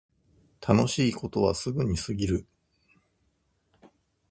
[0.59, 2.47] 楽しいことはすぐに過ぎる